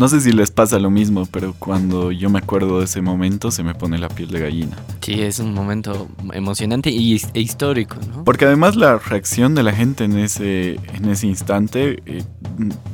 [0.00, 3.50] No sé si les pasa lo mismo, pero cuando yo me acuerdo de ese momento
[3.50, 4.78] se me pone la piel de gallina.
[5.02, 8.24] Sí, es un momento emocionante y, e histórico, ¿no?
[8.24, 12.24] Porque además la reacción de la gente en ese, en ese instante, eh,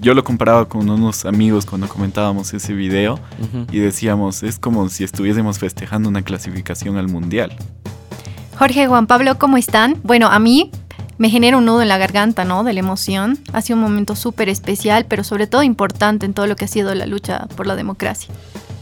[0.02, 3.20] yo lo comparaba con unos amigos cuando comentábamos ese video
[3.70, 7.54] y decíamos, es como si estuviésemos festejando una clasificación al mundial.
[8.58, 10.00] Jorge, Juan Pablo, ¿cómo están?
[10.02, 10.72] Bueno, a mí
[11.18, 12.64] me genera un nudo en la garganta, ¿no?
[12.64, 13.38] De la emoción.
[13.52, 16.68] Ha sido un momento súper especial, pero sobre todo importante en todo lo que ha
[16.68, 18.34] sido la lucha por la democracia.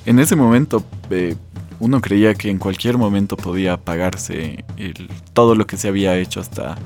[0.07, 1.37] En ese momento, eh,
[1.81, 4.65] uno creía que en cualquier momento podía apagarse
[5.33, 6.77] todo lo que se había hecho hasta,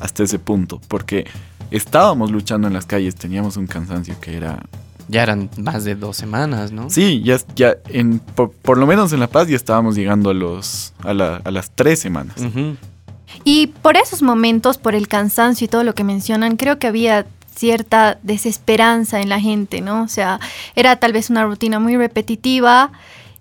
[0.00, 1.26] hasta ese punto, porque
[1.70, 4.62] estábamos luchando en las calles, teníamos un cansancio que era...
[5.10, 6.90] Ya eran más de dos semanas, ¿no?
[6.90, 10.92] Sí, ya, ya en, por, lo menos en La Paz ya estábamos llegando a, los,
[11.02, 12.36] a, las tres semanas.
[13.44, 17.26] Y por esos momentos, por el cansancio y todo lo que mencionan, creo que había
[17.54, 20.02] cierta desesperanza en la gente, ¿no?
[20.02, 20.38] O sea,
[20.76, 22.92] era tal vez una rutina muy repetitiva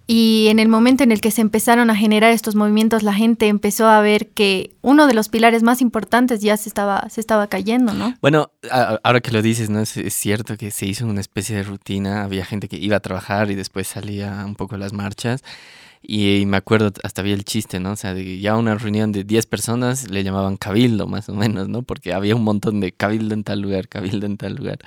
[0.10, 3.50] y en el momento en el que se empezaron a generar estos movimientos, la gente
[3.50, 7.48] empezó a ver que uno de los pilares más importantes ya se estaba, se estaba
[7.48, 8.16] cayendo, ¿no?
[8.22, 9.82] Bueno, ahora que lo dices, ¿no?
[9.82, 13.52] Es, cierto que se hizo una especie de rutina, había gente que iba a trabajar
[13.52, 15.44] y después salía un poco a las marchas.
[16.10, 17.92] Y, me acuerdo, hasta había el chiste, ¿no?
[17.92, 21.68] O sea, de ya una reunión de 10 personas le llamaban cabildo, más o menos,
[21.68, 21.82] ¿no?
[21.82, 24.80] Porque había un montón de cabildo en tal lugar, cabildo en tal lugar.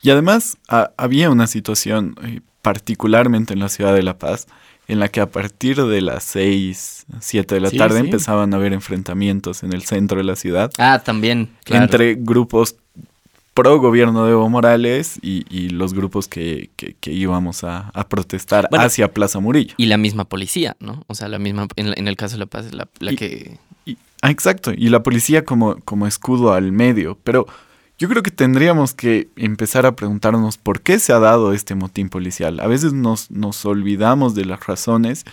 [0.00, 0.56] Y además
[0.96, 4.46] había una situación, eh, particularmente en la ciudad de La Paz,
[4.88, 8.72] en la que a partir de las 6, 7 de la tarde empezaban a haber
[8.72, 10.72] enfrentamientos en el centro de la ciudad.
[10.78, 11.50] Ah, también.
[11.64, 11.84] Claro.
[11.84, 12.76] Entre grupos
[13.54, 16.70] pro gobierno de Evo Morales y, los grupos que,
[17.04, 19.74] íbamos a, protestar hacia Plaza Murillo.
[19.76, 21.04] Y la misma policía, ¿no?
[21.06, 23.58] O sea, la misma, en, el caso de La Paz, la, que...
[24.22, 27.46] ah, exacto, y la policía como, como escudo al medio, pero
[27.98, 32.08] yo creo que tendríamos que empezar a preguntarnos por qué se ha dado este motín
[32.08, 32.58] policial.
[32.60, 35.24] A veces nos, nos olvidamos de las razones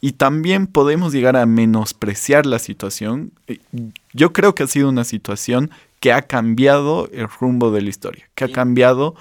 [0.00, 3.32] y también podemos llegar a menospreciar la situación.
[3.46, 3.58] Eh,
[4.12, 8.28] yo creo que ha sido una situación que ha cambiado el rumbo de la historia,
[8.34, 9.14] que ha cambiado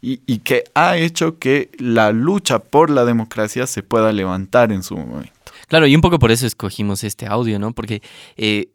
[0.00, 4.96] y, que ha hecho que la lucha por la democracia se pueda levantar en su
[4.96, 5.32] momento.
[5.66, 7.72] Claro, y un poco por eso escogimos este audio, ¿no?
[7.72, 8.00] Porque
[8.36, 8.70] eh,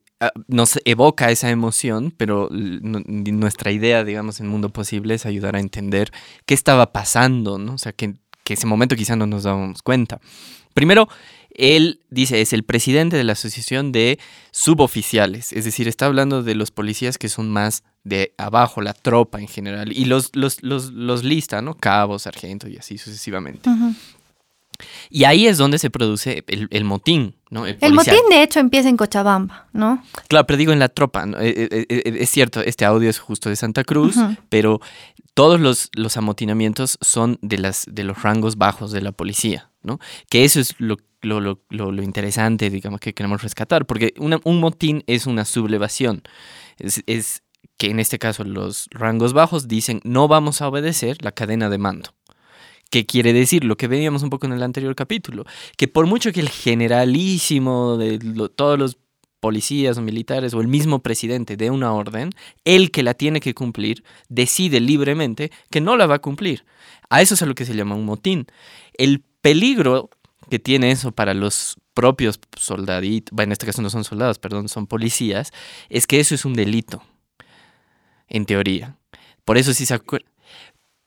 [0.47, 6.11] nos evoca esa emoción, pero nuestra idea, digamos, en Mundo Posible es ayudar a entender
[6.45, 7.73] qué estaba pasando, ¿no?
[7.73, 10.19] O sea, que, que ese momento quizá no nos dábamos cuenta.
[10.73, 11.07] Primero,
[11.55, 14.19] él dice, es el presidente de la Asociación de
[14.51, 19.39] Suboficiales, es decir, está hablando de los policías que son más de abajo, la tropa
[19.39, 21.75] en general, y los, los, los, los lista, ¿no?
[21.75, 23.69] Cabos, sargentos y así sucesivamente.
[25.09, 27.65] Y ahí es donde se produce el, motín, ¿no?
[27.65, 30.03] El, motín, de hecho, empieza en Cochabamba, ¿no?
[30.27, 31.25] Claro, pero digo en la tropa.
[31.39, 34.15] Eh, eh, eh, es cierto, este audio es justo de Santa Cruz,
[34.49, 34.81] pero
[35.33, 39.99] todos los, los amotinamientos son de, las, de los rangos bajos de la policía, ¿no?
[40.29, 45.45] Que eso es lo, lo, interesante, digamos, que queremos rescatar, porque un motín es una
[45.45, 46.21] sublevación.
[46.77, 47.43] Es,
[47.77, 51.77] que en este caso los rangos bajos dicen no vamos a obedecer la cadena de
[51.77, 52.13] mando.
[52.91, 53.63] ¿Qué quiere decir?
[53.63, 55.45] Lo que veíamos un poco en el anterior capítulo,
[55.77, 58.19] que por mucho que el generalísimo de
[58.55, 58.97] todos los
[59.39, 62.29] policías o militares o el mismo presidente dé una orden,
[62.63, 66.65] el que la tiene que cumplir decide libremente que no la va a cumplir.
[67.09, 68.47] A eso es a lo que se llama un motín.
[68.93, 70.09] El peligro
[70.49, 74.69] que tiene eso para los propios soldaditos, bueno, en este caso no son soldados, perdón,
[74.69, 75.51] son policías,
[75.89, 77.03] es que eso es un delito,
[78.27, 78.97] en teoría.
[79.45, 80.27] Por eso sí se acuerda.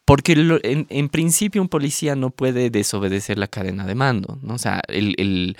[0.04, 4.54] Porque en, principio un policía no puede desobedecer la cadena de mando, ¿no?
[4.54, 5.56] O sea, el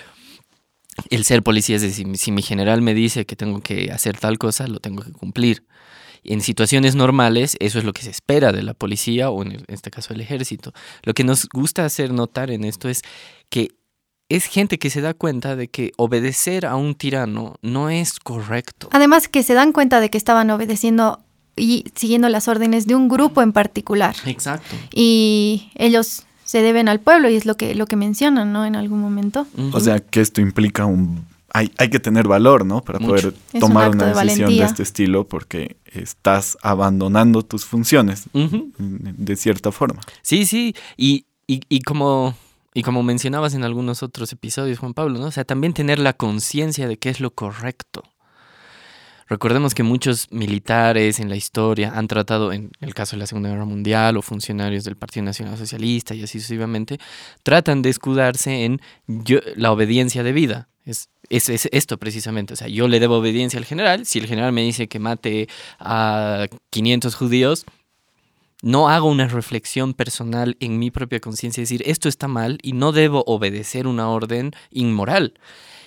[1.10, 4.38] el ser policía es decir, si mi general me dice que tengo que hacer tal
[4.38, 5.64] cosa, lo tengo que cumplir.
[6.28, 9.90] En situaciones normales, eso es lo que se espera de la policía o en, este
[9.90, 10.72] caso del ejército.
[11.02, 13.02] Lo que nos gusta hacer notar en esto es
[13.48, 13.70] que
[14.28, 18.88] es gente que se da cuenta de que obedecer a un tirano no es correcto.
[18.92, 21.20] Además que se dan cuenta de que estaban obedeciendo
[21.56, 24.16] y siguiendo las órdenes de un grupo en particular.
[24.26, 24.76] Exacto.
[24.92, 28.64] Y ellos se deben al pueblo y es lo que, lo que mencionan, ¿no?
[28.64, 29.46] En algún momento.
[29.72, 31.24] O sea, que esto implica un...
[31.56, 32.82] Hay, hay que tener valor, ¿no?
[32.82, 39.72] Para poder tomar una decisión de, este estilo porque estás abandonando tus funciones de cierta
[39.72, 40.00] forma.
[40.22, 40.74] Sí, sí.
[40.96, 42.34] Y, y, y como...
[42.74, 45.28] Y como mencionabas en algunos otros episodios, Juan Pablo, ¿no?
[45.28, 48.02] O sea, también tener la conciencia de qué es lo correcto.
[49.28, 53.48] Recordemos que muchos militares en la historia han tratado, en el caso de la Segunda
[53.48, 56.98] Guerra Mundial o funcionarios del Partido Nacional Socialista y así sucesivamente,
[57.42, 58.80] tratan de escudarse en
[59.56, 60.68] la obediencia de vida.
[61.28, 64.52] Es, es, esto precisamente, o sea, yo le debo obediencia al general, si el general
[64.52, 67.66] me dice que mate a 500 judíos,
[68.62, 72.92] no hago una reflexión personal en mi propia conciencia, decir, esto está mal y no
[72.92, 75.34] debo obedecer una orden inmoral.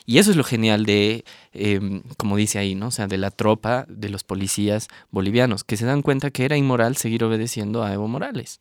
[0.06, 2.88] Y eso es lo genial de, em, como dice ahí, ¿no?
[2.88, 6.58] O sea, de la tropa, de los policías bolivianos, que se dan cuenta que era
[6.58, 8.60] inmoral seguir obedeciendo a Evo Morales.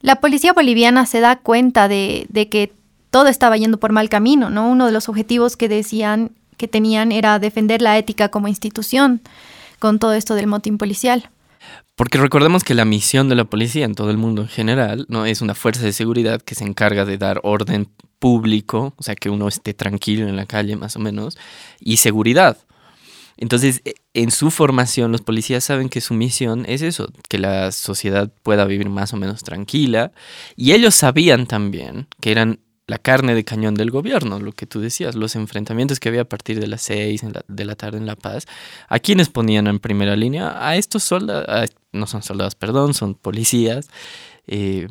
[0.00, 2.72] La policía boliviana se da cuenta de, de que
[3.12, 4.68] todo estaba yendo por mal camino, ¿no?
[4.68, 9.20] Uno de los objetivos que decían que tenían era defender la ética como institución
[9.78, 11.28] con todo esto del motín policial.
[11.94, 15.26] Porque recordemos que la misión de la policía en todo el mundo en general no
[15.26, 17.86] es una fuerza de seguridad que se encarga de dar orden
[18.18, 21.36] público, o sea, que uno esté tranquilo en la calle más o menos,
[21.80, 22.56] y seguridad.
[23.36, 27.72] Entonces, e, en su formación, los policías saben que su misión es eso, que la
[27.72, 30.12] sociedad pueda vivir más o menos tranquila.
[30.56, 34.80] Y ellos sabían también que eran la carne de cañón del gobierno, lo que tú
[34.80, 38.16] decías, los enfrentamientos que había a partir de las seis de la tarde en La
[38.16, 38.46] Paz,
[38.88, 40.66] ¿a quiénes ponían en primera línea?
[40.68, 43.88] A estos soldados, no son soldados, perdón, son policías,
[44.46, 44.88] eh,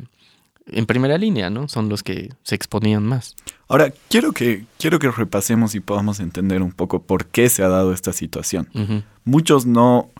[0.66, 1.68] en primera línea, ¿no?
[1.68, 3.34] Son los que se exponían más.
[3.68, 7.68] Ahora, quiero que, quiero que repasemos y podamos entender un poco por qué se ha
[7.68, 8.68] dado esta situación.
[9.24, 10.10] Muchos no,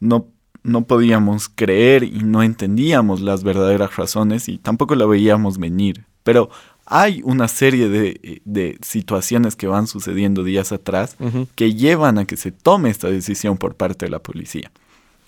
[0.00, 0.26] no,
[0.62, 6.04] no podíamos creer y no entendíamos las verdaderas razones y tampoco la veíamos venir.
[6.22, 6.50] Pero
[6.92, 11.16] hay una serie de, situaciones que van sucediendo días atrás
[11.54, 14.72] que llevan a que se tome esta decisión por parte de la policía.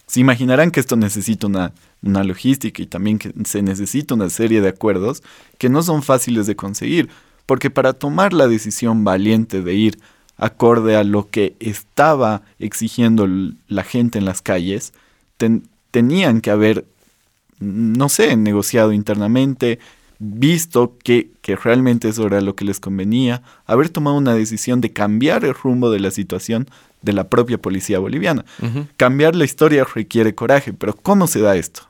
[0.09, 1.73] Se imaginarán que esto necesita una,
[2.03, 5.23] una logística y también que se necesita una serie de acuerdos
[5.57, 7.09] que no son fáciles de conseguir,
[7.47, 10.01] porque para tomar la decisión valiente de ir
[10.37, 13.29] acorde a lo que estaba exigiendo
[13.69, 14.93] la gente en las calles,
[15.93, 16.87] tenían que haber,
[17.61, 19.79] no sé, negociado internamente,
[20.25, 24.93] visto que, que, realmente eso era lo que les convenía, haber tomado una decisión de
[24.93, 26.69] cambiar el rumbo de la situación
[27.03, 28.45] de la propia policía boliviana.
[28.97, 31.89] Cambiar la historia requiere coraje, pero ¿cómo se da esto?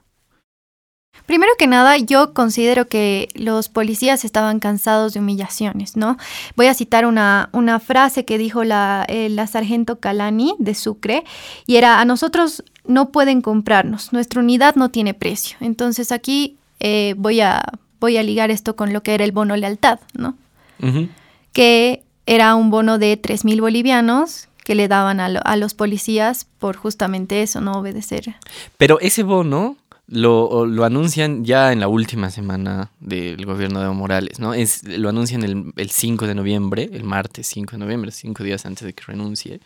[1.27, 6.17] Primero que nada, yo considero que los policías estaban cansados de humillaciones, ¿no?
[6.57, 11.25] Voy a citar una, una frase que dijo la, eh, la sargento Calani de Sucre,
[11.67, 15.59] y era, a nosotros no pueden comprarnos, nuestra unidad no tiene precio.
[15.61, 17.63] Entonces aquí eh, voy a
[18.03, 20.37] voy a ligar esto con lo que era el bono lealtad, ¿no?
[21.53, 26.77] Que era un bono de 3 mil bolivianos que le daban a, los policías por
[26.77, 28.35] justamente eso, no obedecer.
[28.77, 29.77] Pero ese bono
[30.09, 34.53] lo, lo, anuncian ya en la última semana del gobierno de Evo Morales, ¿no?
[34.53, 38.67] Es, lo anuncian el, el 5 de noviembre, el martes 5 de noviembre, cinco días
[38.67, 39.61] antes de que renuncie.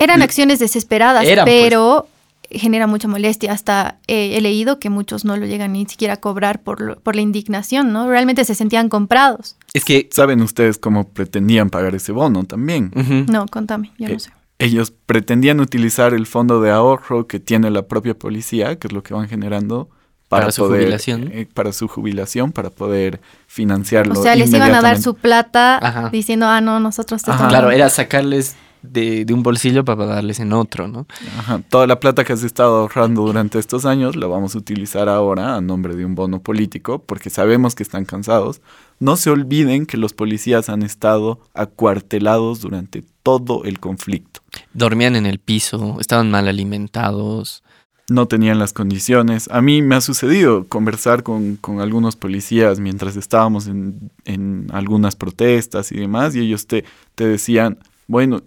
[0.00, 1.40] Eran acciones desesperadas, pues.
[1.44, 2.08] pero
[2.50, 3.52] genera mucha molestia.
[3.52, 7.22] Hasta he leído que muchos no lo llegan ni siquiera a cobrar por, por la
[7.22, 8.08] indignación, ¿no?
[8.08, 9.56] Realmente se sentían comprados.
[9.74, 10.08] Es que...
[10.12, 12.90] ¿Saben ustedes cómo pretendían pagar ese bono también?
[13.30, 14.32] No, contame, yo no eh, sé.
[14.58, 19.02] Ellos pretendían utilizar el fondo de ahorro que tiene la propia policía, que es lo
[19.04, 19.88] que van generando
[20.28, 21.30] para, su jubilación.
[21.32, 24.18] Eh, para su jubilación, para poder financiarlo.
[24.18, 27.88] O sea, les iban a dar su plata diciendo, ah, no, nosotros te Claro, era
[27.88, 31.06] sacarles de, un bolsillo para darles en otro, ¿no?
[31.38, 31.62] Ajá.
[31.68, 35.56] Toda la plata que has estado ahorrando durante estos años la vamos a utilizar ahora
[35.56, 38.60] a nombre de un bono político porque sabemos que están cansados.
[39.00, 44.40] No se olviden que los policías han estado acuartelados durante todo el conflicto.
[44.72, 47.62] Dormían en el piso, estaban mal alimentados.
[48.08, 49.48] No tenían las condiciones.
[49.52, 55.92] A mí me ha sucedido conversar con, algunos policías mientras estábamos en, en, algunas protestas
[55.92, 58.40] y demás, y ellos te, te decían, bueno,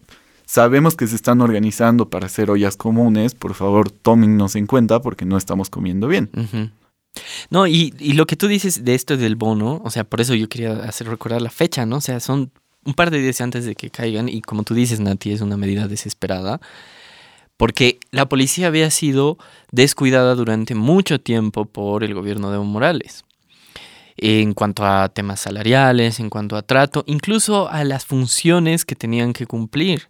[0.51, 5.24] Sabemos que se están organizando para hacer ollas comunes, por favor tómennos en cuenta porque
[5.24, 6.29] no estamos comiendo bien.
[7.50, 10.36] No, y, y, lo que tú dices de esto del bono, o sea, por eso
[10.36, 11.96] yo quería hacer recordar la fecha, ¿no?
[11.96, 12.51] O sea, son
[12.84, 15.55] un par de días antes de que caigan y como tú dices, Nati, es una
[15.55, 16.60] medida desesperada,
[17.55, 19.38] porque la policía había sido
[19.72, 23.24] descuidada durante mucho tiempo por el gobierno de Evo Morales
[24.23, 29.33] en cuanto a temas salariales, en cuanto a trato, incluso a las funciones que tenían
[29.33, 30.09] que cumplir.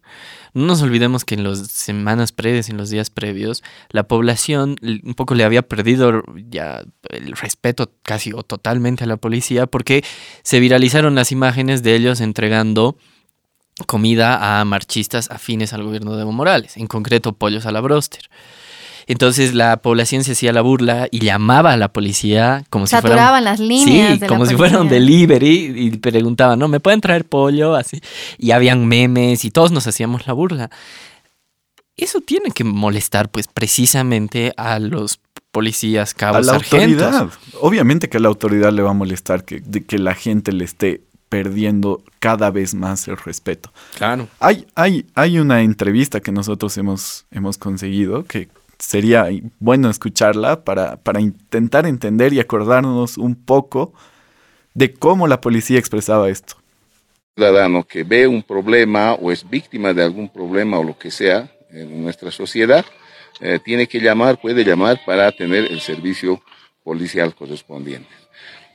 [0.54, 5.14] No nos olvidemos que en las semanas previas, en los días previos, la población un
[5.14, 10.04] poco le había perdido ya el respeto casi o totalmente a la policía porque
[10.44, 12.98] se viralizaron las imágenes de ellos entregando
[13.88, 18.30] comida a marchistas afines al gobierno de Evo Morales, en concreto pollos a la broster.
[19.08, 23.40] Entonces la población se hacía la burla y llamaba a la policía como si fuera.
[23.42, 24.20] las líneas.
[24.20, 26.68] Sí, como si fuera un delivery y preguntaban, ¿no?
[26.68, 27.76] ¿Me pueden traer pollo?
[27.76, 28.02] Así.
[28.38, 30.70] Y habían memes y todos nos hacíamos la burla.
[31.98, 35.20] Eso tiene que molestar, pues, precisamente a los
[35.52, 37.30] policías, cabos, a la autoridad.
[37.60, 41.02] Obviamente que a la autoridad le va a molestar que, que la gente le esté
[41.30, 43.72] perdiendo cada vez más el respeto.
[43.98, 44.28] Claro.
[44.40, 48.50] Hay, hay, hay una entrevista que nosotros hemos, hemos conseguido que
[48.82, 49.28] sería
[49.60, 53.94] bueno escucharla para, para intentar entender y acordarnos un poco
[54.74, 56.56] de cómo la policía expresaba esto.
[57.36, 61.52] Ciudadano que ve un problema o es víctima de algún problema o lo que sea
[61.70, 62.86] en nuestra sociedad,
[63.40, 66.42] eh, tiene que llamar, puede llamar para tener el servicio
[66.84, 68.10] policial correspondiente.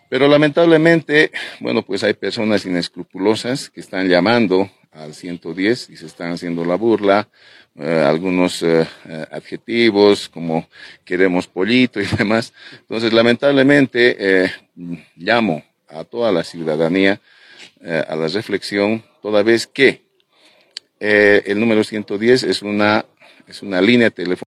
[0.09, 6.33] Pero lamentablemente, bueno, pues hay personas inescrupulosas que están llamando al 110 y se están
[6.33, 7.29] haciendo la burla,
[7.75, 8.87] eh, algunos eh,
[9.31, 10.69] adjetivos como
[11.05, 12.53] queremos pollito y demás.
[12.81, 14.51] Entonces, lamentablemente,
[15.17, 17.21] llamo a toda la ciudadanía
[17.83, 20.03] a la reflexión, toda vez que
[20.99, 23.05] el número 110 es una,
[23.47, 24.47] es una línea telefónica.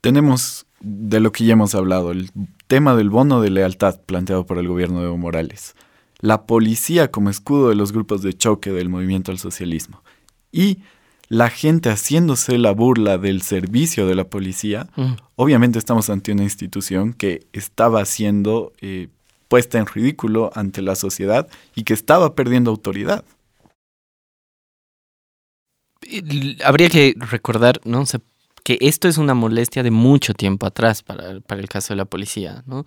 [0.00, 2.30] Tenemos de lo que ya hemos hablado, el
[2.66, 5.74] tema del bono de lealtad planteado por el gobierno de Evo Morales,
[6.20, 10.02] la policía como escudo de los grupos de choque del movimiento al socialismo
[10.52, 10.78] y
[11.30, 15.12] la gente haciéndose la burla del servicio de la policía, mm.
[15.36, 19.08] obviamente estamos ante una institución que estaba siendo eh,
[19.46, 23.24] puesta en ridículo ante la sociedad y que estaba perdiendo autoridad.
[26.64, 28.04] Habría que recordar, ¿no?
[28.64, 32.62] Que esto es una molestia de mucho tiempo atrás para, el caso de la policía.
[32.66, 32.84] ¿no?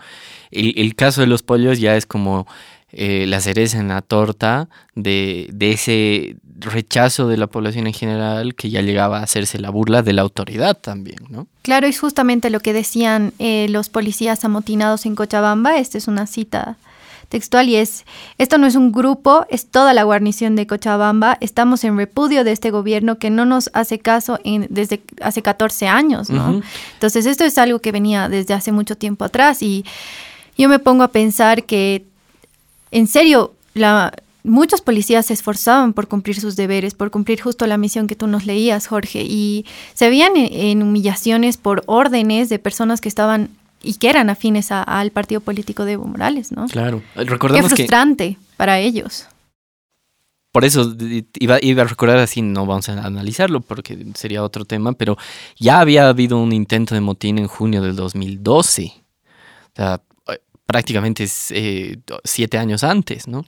[0.52, 2.48] El, caso de los pollos ya es como
[2.96, 8.70] eh, la cereza en la torta de, ese rechazo de la población en general que
[8.70, 11.18] ya llegaba a hacerse la burla de la autoridad también.
[11.30, 11.48] ¿no?
[11.64, 15.78] Claro, es justamente lo que decían eh, los policías amotinados en Cochabamba.
[15.78, 16.78] Esta es una cita
[17.30, 18.06] textual y es,
[18.38, 22.52] esto no es un grupo, es toda la guarnición de Cochabamba, estamos en repudio de
[22.52, 26.62] este gobierno que no nos hace caso en, desde hace 14 años, ¿no?
[26.94, 29.84] Entonces esto es algo que venía desde hace mucho tiempo atrás y
[30.60, 32.06] yo me pongo a pensar que,
[32.94, 37.78] en serio, la, muchos policías se esforzaban por cumplir sus deberes, por cumplir justo la
[37.78, 43.02] misión que tú nos leías, Jorge, y se veían en humillaciones por órdenes de personas
[43.02, 43.50] que estaban
[43.82, 46.68] y que eran afines al partido político de Evo Morales, ¿no?
[46.68, 49.28] Claro, recordemos Qué frustrante para ellos.
[50.54, 50.96] Por eso
[51.40, 55.18] iba, iba, a recordar así, no vamos a analizarlo porque sería otro tema, pero
[55.58, 58.94] ya había habido un intento de motín en junio del 2012.
[58.94, 60.02] O sea,
[60.74, 63.46] prácticamente eh, siete años antes, ¿no?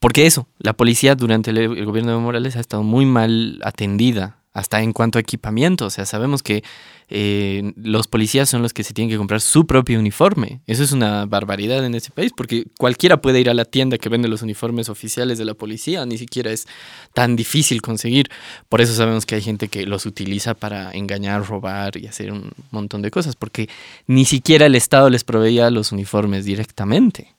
[0.00, 4.82] Porque eso, la policía durante el, gobierno de Morales ha estado muy mal atendida hasta
[4.82, 5.86] en cuanto a equipamiento.
[5.86, 6.62] O sea, sabemos que
[7.08, 10.60] eh, los policías son los que se tienen que comprar su propio uniforme.
[10.66, 14.08] Eso es una barbaridad en este país, porque cualquiera puede ir a la tienda que
[14.08, 16.66] vende los uniformes oficiales de la policía, ni siquiera es
[17.14, 18.28] tan difícil conseguir.
[18.68, 22.50] Por eso sabemos que hay gente que los utiliza para engañar, robar y hacer un
[22.70, 23.68] montón de cosas, porque
[24.06, 27.34] ni siquiera el Estado les proveía los uniformes directamente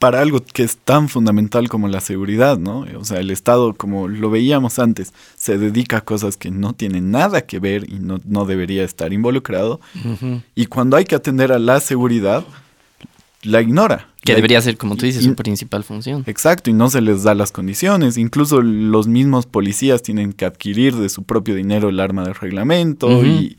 [0.00, 2.86] para algo que es tan fundamental como la seguridad, ¿no?
[2.98, 7.10] O sea, el Estado, como lo veíamos antes, se dedica a cosas que no tienen
[7.10, 9.78] nada que ver y no, debería estar involucrado.
[10.54, 12.46] Y cuando hay que atender a la seguridad,
[13.42, 14.08] la ignora.
[14.22, 16.24] Que debería ser, como tú dices, su principal función.
[16.26, 18.16] Exacto, y no se les da las condiciones.
[18.16, 23.22] Incluso los mismos policías tienen que adquirir de su propio dinero el arma de reglamento
[23.22, 23.58] y,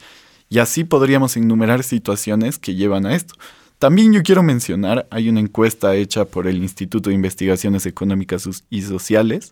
[0.49, 3.35] y así podríamos enumerar situaciones que llevan a esto.
[3.81, 8.83] También yo quiero mencionar, hay una encuesta hecha por el Instituto de Investigaciones Económicas y
[8.83, 9.49] Sociales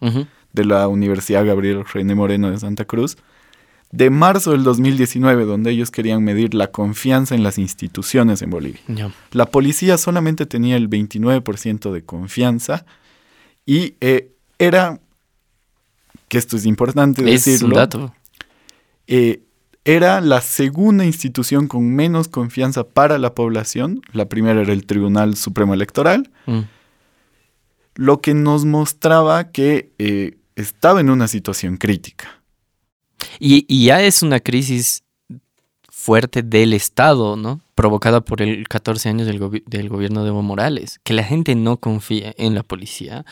[0.53, 3.17] de la Universidad Gabriel René Moreno de Santa Cruz,
[3.91, 8.81] de marzo del 2019, donde ellos querían medir la confianza en las instituciones en Bolivia.
[9.31, 12.85] La policía solamente tenía el 29% de confianza
[13.65, 14.99] y eh, era,
[16.27, 18.13] que esto es importante decirlo, es un dato.
[19.07, 19.41] Eh,
[19.85, 24.01] era la segunda institución con menos confianza para la población.
[24.11, 26.29] La primera era el Tribunal Supremo Electoral.
[26.45, 26.59] Mm.
[27.95, 32.41] Lo que nos mostraba que eh, estaba en una situación crítica.
[33.39, 35.03] Y, ya es una crisis
[35.89, 37.61] fuerte del Estado, ¿no?
[37.75, 39.39] Provocada por el 14 años del,
[39.89, 40.99] gobierno de Evo Morales.
[41.03, 43.25] Que la gente no confía en la policía.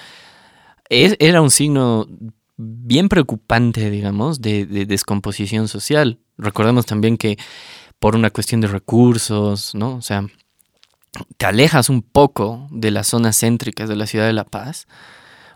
[0.89, 2.07] era un signo
[2.87, 6.19] bien preocupante, digamos, de, descomposición social.
[6.37, 7.37] Recordemos también que
[7.99, 9.95] por una cuestión de recursos, ¿no?
[9.95, 10.25] O sea,
[11.37, 14.87] te alejas un poco de las zonas céntricas de la ciudad de La Paz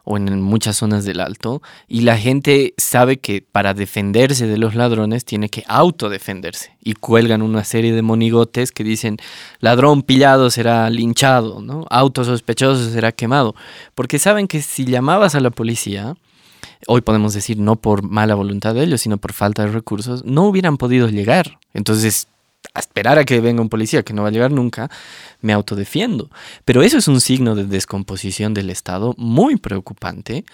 [0.03, 4.73] o en muchas zonas del Alto y la gente sabe que para defenderse de los
[4.73, 9.17] ladrones tiene que autodefenderse y cuelgan una serie de monigotes que dicen
[9.59, 11.85] ladrón pillado será linchado, ¿no?
[11.91, 13.55] Auto sospechoso será quemado,
[13.93, 16.15] porque saben que si llamabas a la policía
[16.87, 20.45] hoy podemos decir no por mala voluntad de ellos, sino por falta de recursos, no
[20.45, 21.59] hubieran podido llegar.
[21.73, 22.27] Entonces,
[22.73, 24.89] a esperar a que venga un policía que no va a llegar nunca,
[25.41, 26.29] me autodefiendo.
[26.65, 30.45] Pero eso es un signo de descomposición del Estado muy preocupante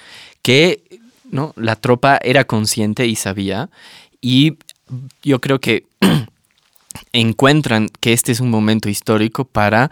[0.41, 0.83] que
[1.29, 1.53] ¿no?
[1.55, 3.69] la tropa era consciente y sabía
[4.21, 4.57] y
[5.21, 5.85] yo creo que
[7.13, 9.91] encuentran que este es un momento histórico para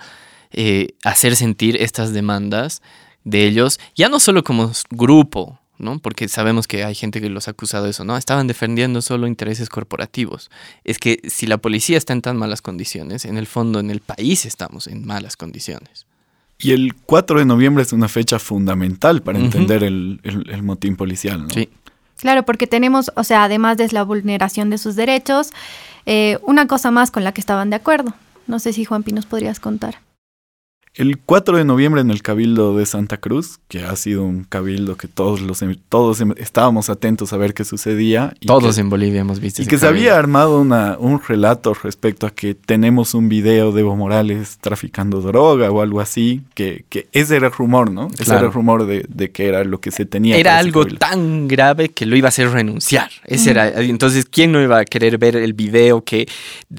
[0.51, 2.81] eh, hacer sentir estas demandas
[3.23, 5.99] de ellos, ya no solo como grupo, ¿no?
[5.99, 8.17] Porque sabemos que hay gente que los ha acusado de eso, ¿no?
[8.17, 10.49] Estaban defendiendo solo intereses corporativos.
[10.83, 14.01] Es que si la policía está en tan malas condiciones, en el fondo en el
[14.01, 16.05] país estamos en malas condiciones.
[16.57, 20.19] Y el 4 de noviembre es una fecha fundamental para entender el,
[20.63, 21.49] motín policial, ¿no?
[21.49, 21.69] Sí.
[22.17, 25.51] Claro, porque tenemos, o sea, además de la vulneración de sus derechos,
[26.05, 28.13] eh, una cosa más con la que estaban de acuerdo.
[28.47, 29.99] No sé si Juan Pi nos podrías contar.
[30.97, 34.95] El 4 de noviembre en el Cabildo de Santa Cruz, que ha sido un cabildo
[34.95, 38.33] que todos los em, todos em, estábamos atentos a ver qué sucedía.
[38.45, 39.61] todos en Bolivia hemos visto.
[39.61, 43.81] Y que se había armado una, un relato respecto a que tenemos un video de
[43.81, 48.07] Evo Morales traficando droga o algo así, que, que ese era el rumor, ¿no?
[48.17, 50.37] Ese era el rumor de, de, que era lo que se tenía.
[50.37, 53.11] Era algo tan grave que lo iba a hacer renunciar.
[53.25, 56.25] Ese era, entonces, ¿quién no iba a querer ver el video que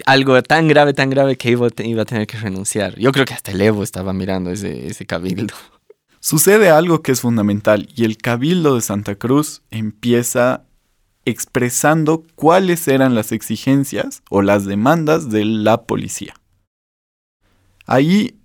[0.07, 2.99] algo tan grave, tan grave que iba, iba a tener que renunciar?
[2.99, 5.55] Yo creo que hasta el Evo estaba mirando ese, ese cabildo.
[6.21, 10.65] Sucede algo que es fundamental y el cabildo de Santa Cruz empieza
[11.25, 16.35] expresando cuáles eran las exigencias o las demandas de la policía.
[17.85, 18.37] Ahí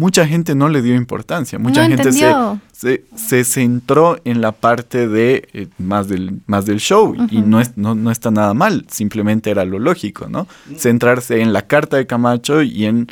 [0.00, 5.48] mucha gente no le dio importancia, mucha gente se, se, centró en la parte de
[5.52, 9.50] eh, más, del, más del show y no, es, no, no, está nada mal, simplemente
[9.50, 10.48] era lo lógico, ¿no?
[10.76, 13.08] Centrarse en la carta de Camacho y en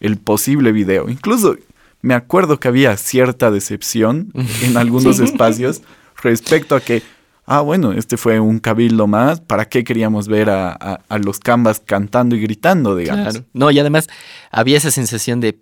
[0.00, 1.08] el posible video.
[1.08, 1.56] Incluso
[2.02, 5.82] me acuerdo que había cierta decepción en algunos espacios
[6.22, 7.02] respecto a que,
[7.46, 12.36] ah, bueno, este fue un cabildo más, ¿para qué queríamos ver a, los cambas cantando
[12.36, 13.42] y gritando, digamos?
[13.52, 14.08] No, y además
[14.50, 15.60] había esa sensación de,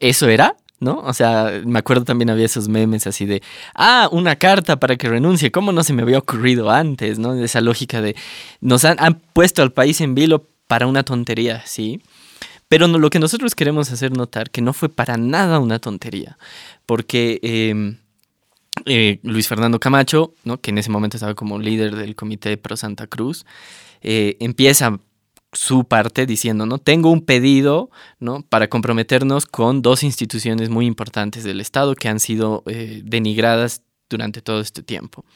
[0.00, 0.56] ¿eso era?
[0.80, 0.98] ¿no?
[0.98, 3.40] O sea, me acuerdo también había esos memes así de,
[3.74, 7.34] ah, una carta para que renuncie, ¿cómo no se me había ocurrido antes, ¿no?
[7.34, 8.16] Esa lógica de,
[8.60, 12.02] nos han, han puesto al país en vilo para una tontería, ¿sí?
[12.72, 16.38] Pero lo que nosotros queremos hacer notar que no fue para nada una tontería,
[16.86, 17.98] porque em,
[18.86, 20.32] eh, Luis Fernando Camacho,
[20.62, 23.44] que en ese momento estaba como líder del Comité Pro Santa Cruz,
[24.00, 24.98] eh, empieza
[25.52, 26.78] su parte diciendo, ¿no?
[26.78, 28.40] Tengo un pedido, ¿no?
[28.40, 34.40] Para comprometernos con dos instituciones muy importantes del Estado que han sido eh, denigradas durante
[34.40, 35.26] todo este tiempo.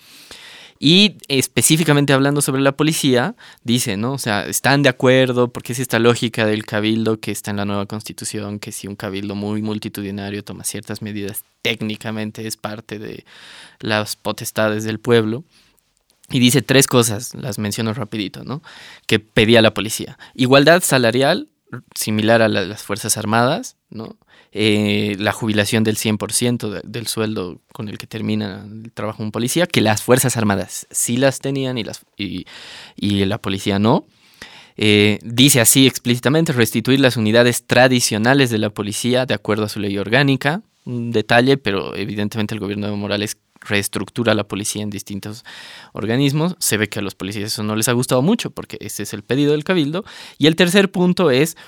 [0.79, 4.13] Y específicamente hablando sobre la policía, dice, ¿no?
[4.13, 7.65] O sea, están de acuerdo porque es esta lógica del cabildo que está en la
[7.65, 13.25] nueva constitución, que si un cabildo muy multitudinario toma ciertas medidas, técnicamente es parte de
[13.81, 15.45] las potestades del pueblo.
[16.29, 18.63] Y dice tres cosas, las menciono rapidito, ¿no?
[19.07, 20.19] Que pedía la policía.
[20.35, 21.49] Igualdad salarial,
[21.95, 24.17] similar a las Fuerzas Armadas, ¿no?
[24.59, 29.67] Eh, la jubilación del 100% del sueldo con el que termina el trabajo un policía,
[29.67, 32.47] que las Fuerzas Armadas sí las tenían y, las, y,
[33.27, 34.07] la policía no.
[34.79, 39.79] Eh, dice así explícitamente, restituir las unidades tradicionales de la policía de acuerdo a su
[39.79, 45.45] ley orgánica, un detalle, pero evidentemente el gobierno de Morales reestructura la policía en distintos
[45.93, 46.57] organismos.
[46.61, 49.13] Se ve que a los policías eso no les ha gustado mucho porque ese es
[49.13, 50.05] el pedido del cabildo.
[50.39, 51.59] Y el tercer punto es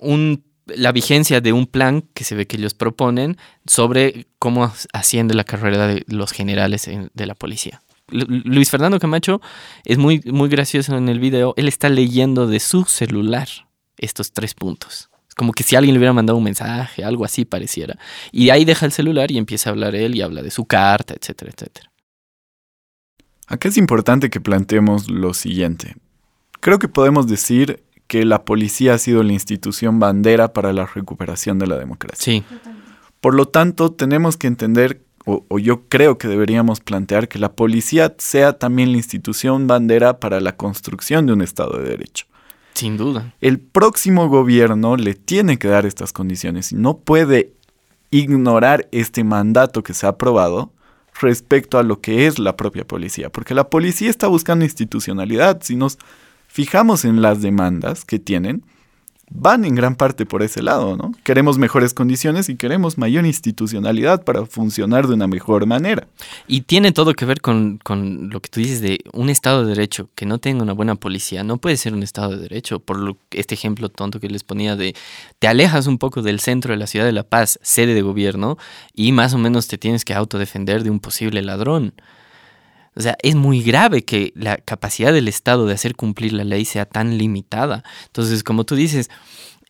[0.00, 0.44] un
[0.76, 5.44] la vigencia de un plan que se ve que ellos proponen sobre cómo asciende la
[5.44, 7.82] carrera de los generales de la policía.
[8.10, 9.40] Luis Fernando Camacho
[9.84, 11.54] es muy, muy gracioso en el video.
[11.56, 13.48] Él está leyendo de su celular
[13.98, 15.10] estos tres puntos.
[15.36, 17.96] Como que si alguien le hubiera mandado un mensaje, algo así pareciera.
[18.32, 21.14] Y ahí deja el celular y empieza a hablar él y habla de su carta,
[21.14, 21.92] etcétera, etcétera.
[23.46, 25.96] Acá es importante que planteemos lo siguiente.
[26.60, 31.58] Creo que podemos decir que la policía ha sido la institución bandera para la recuperación
[31.58, 32.18] de la democracia.
[32.18, 32.44] Sí.
[33.20, 38.14] Por lo tanto, tenemos que entender, o, yo creo que deberíamos plantear, que la policía
[38.18, 42.24] sea también la institución bandera para la construcción de un Estado de Derecho.
[42.72, 43.34] Sin duda.
[43.40, 47.52] El próximo gobierno le tiene que dar estas condiciones y no puede
[48.10, 50.72] ignorar este mandato que se ha aprobado
[51.20, 55.60] respecto a lo que es la propia policía, porque la policía está buscando institucionalidad.
[55.62, 55.98] Si nos
[56.48, 58.64] fijamos en las demandas que tienen,
[59.30, 61.12] van en gran parte por ese lado, ¿no?
[61.22, 66.08] Queremos mejores condiciones y queremos mayor institucionalidad para funcionar de una mejor manera.
[66.46, 69.74] Y tiene todo que ver con, con, lo que tú dices de un Estado de
[69.74, 72.98] Derecho que no tenga una buena policía, no puede ser un Estado de Derecho, por
[72.98, 74.94] lo, este ejemplo tonto que les ponía de
[75.38, 78.56] te alejas un poco del centro de la ciudad de La Paz, sede de gobierno,
[78.94, 81.92] y más o menos te tienes que autodefender de un posible ladrón.
[82.98, 86.64] O sea, es muy grave que la capacidad del Estado de hacer cumplir la ley
[86.64, 87.84] sea tan limitada.
[88.06, 89.08] Entonces, como tú dices,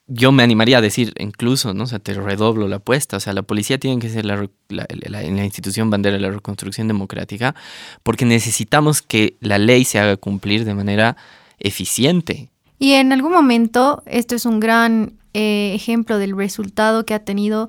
[0.07, 1.85] yo me animaría a decir, incluso, ¿no?
[1.85, 3.19] O sea, te redoblo la apuesta.
[3.19, 7.55] O sea, la policía tiene que ser la, la, institución bandera de la reconstrucción democrática
[8.03, 11.19] porque necesitamos que la ley se haga cumplir de manera
[11.59, 12.49] eficiente.
[12.79, 17.69] Y en algún momento, esto es un gran eh, ejemplo del resultado que ha tenido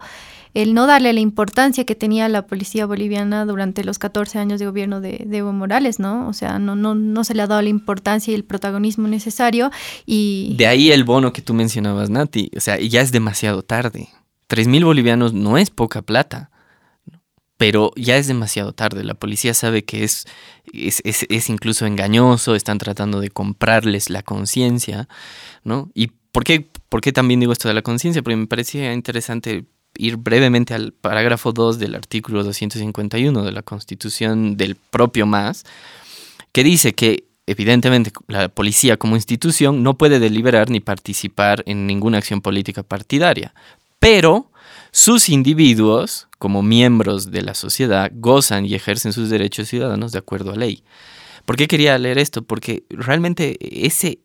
[0.53, 4.65] el no darle la importancia que tenía la policía boliviana durante los 14 años de
[4.65, 6.27] gobierno de, Evo Morales, ¿no?
[6.27, 9.71] O sea, no, no, no se le ha dado la importancia y el protagonismo necesario
[10.05, 10.55] y...
[10.57, 12.51] De ahí el bono que tú mencionabas, Nati.
[12.57, 14.09] O sea, ya es demasiado tarde.
[14.49, 16.49] 3.000 bolivianos no es poca plata,
[17.57, 19.03] pero ya es demasiado tarde.
[19.03, 20.25] La policía sabe que es,
[20.73, 25.07] es, es, es incluso engañoso, están tratando de comprarles la conciencia,
[25.63, 25.91] ¿no?
[25.93, 28.23] ¿Y por qué, por qué también digo esto de la conciencia?
[28.23, 29.65] Porque me parecía interesante
[29.99, 35.65] ir brevemente al parágrafo 2 del artículo 251 de la Constitución del propio MAS,
[36.53, 42.19] que dice que evidentemente la policía como institución no puede deliberar ni participar en ninguna
[42.19, 43.53] acción política partidaria,
[43.99, 44.49] pero
[44.91, 50.53] sus individuos, como miembros de la sociedad, gozan y ejercen sus derechos ciudadanos de acuerdo
[50.53, 50.83] a ley.
[51.45, 52.41] ¿Por qué quería leer esto?
[52.41, 54.19] Porque realmente ese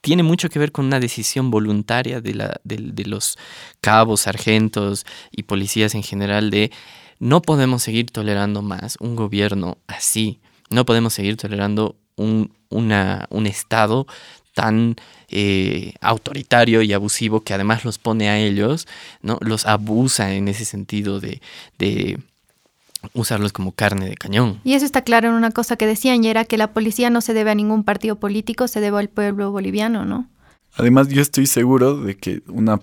[0.00, 3.36] tiene mucho que ver con una decisión voluntaria de, la, de, los
[3.80, 6.70] cabos, sargentos y policías en general de
[7.18, 13.46] no podemos seguir tolerando más un gobierno así, no podemos seguir tolerando un, una, un
[13.46, 14.06] Estado
[14.54, 14.96] tan
[15.28, 18.86] eh, autoritario y abusivo que además los pone a ellos,
[19.22, 19.38] ¿no?
[19.40, 21.40] los abusa en ese sentido de,
[21.78, 22.18] de
[23.14, 24.60] usarlos como carne de cañón.
[24.64, 27.20] Y eso está claro en una cosa que decían y era que la policía no
[27.20, 30.28] se debe a ningún partido político, se debe al pueblo boliviano, ¿no?
[30.74, 32.80] Además, yo estoy seguro de que una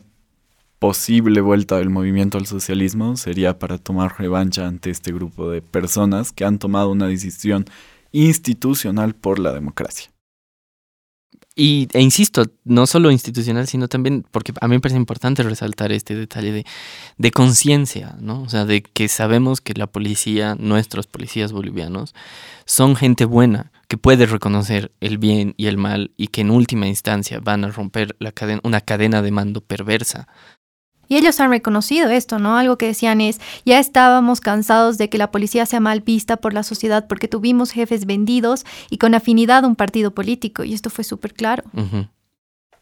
[0.79, 6.31] posible vuelta del movimiento al socialismo sería para tomar revancha ante este grupo de personas
[6.31, 7.65] que han tomado una decisión
[8.11, 10.14] institucional por la democracia.
[11.55, 15.91] Y, e insisto, no solo institucional, sino también, porque a mí me parece importante resaltar
[15.91, 16.65] este detalle de,
[17.17, 18.41] de conciencia, ¿no?
[18.41, 22.13] O sea, de que sabemos que la policía, nuestros policías bolivianos,
[22.65, 26.87] son gente buena, que puede reconocer el bien y el mal y que en última
[26.87, 30.27] instancia van a romper la cadena, una cadena de mando perversa
[31.07, 32.57] y ellos han reconocido esto, ¿no?
[32.57, 36.53] Algo que decían es, ya estábamos cansados de que la policía sea mal vista por
[36.53, 40.63] la sociedad porque tuvimos jefes vendidos y con afinidad a un partido político.
[40.63, 41.63] Y esto fue súper claro.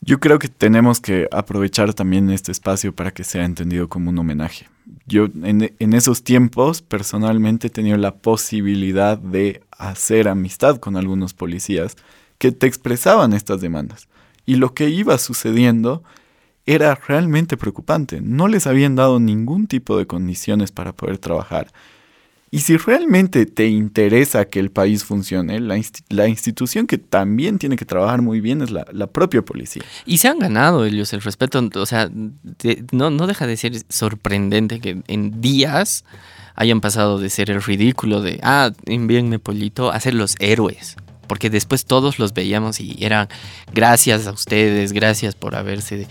[0.01, 4.19] Yo creo que tenemos que aprovechar también este espacio para que sea entendido como un
[4.19, 4.67] homenaje.
[5.05, 11.33] Yo en, en esos tiempos personalmente he tenido la posibilidad de hacer amistad con algunos
[11.33, 11.95] policías
[12.38, 14.09] que te expresaban estas demandas.
[14.45, 16.03] Y lo que iba sucediendo
[16.65, 18.21] era realmente preocupante.
[18.21, 21.67] No les habían dado ningún tipo de condiciones para poder trabajar.
[22.52, 27.84] Y si realmente te interesa que el país funcione, la, institución que también tiene que
[27.84, 29.82] trabajar muy bien es la, propia policía.
[30.06, 31.67] Y se han ganado ellos el respeto.
[31.73, 32.12] O sea,
[32.91, 36.06] no, no deja de ser sorprendente que en días
[36.54, 40.95] hayan pasado de ser el ridículo de, ah, envíenme pollito, a ser los héroes
[41.26, 43.28] porque después todos los veíamos y eran
[43.73, 46.06] gracias a ustedes, gracias por haberse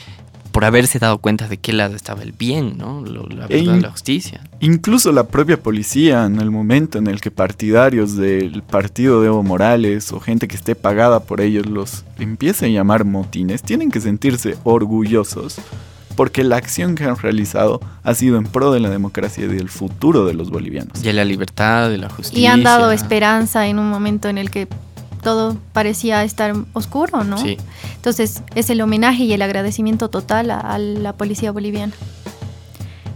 [0.52, 3.02] por haberse dado cuenta de qué lado estaba el bien, ¿no?
[3.04, 4.40] la e verdad, la justicia.
[4.60, 9.42] Incluso la propia policía, en el momento en el que partidarios del partido de Evo
[9.42, 14.00] Morales o gente que esté pagada por ellos los empiecen a llamar motines, tienen que
[14.00, 15.58] sentirse orgullosos
[16.14, 19.70] porque la acción que han realizado ha sido en pro de la democracia y del
[19.70, 21.00] futuro de los bolivianos.
[21.00, 22.38] Y de la libertad, de la justicia.
[22.38, 24.68] Y han dado esperanza en un momento en el que
[25.22, 27.38] todo parecía estar oscuro, ¿no?
[27.38, 27.56] Sí.
[27.94, 31.94] Entonces es el homenaje y el agradecimiento total a, la policía boliviana.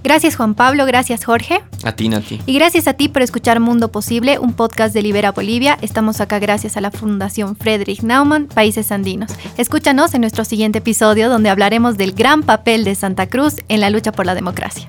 [0.02, 1.62] Gracias Juan Pablo, gracias Jorge.
[1.82, 2.40] A ti, Nati.
[2.46, 5.78] Y gracias a ti por escuchar Mundo Posible, un podcast de Libera Bolivia.
[5.82, 9.32] Estamos acá gracias a la Fundación Friedrich Naumann, Países Andinos.
[9.56, 13.90] Escúchanos en nuestro siguiente episodio donde hablaremos del gran papel de Santa Cruz en la
[13.90, 14.88] lucha por la democracia.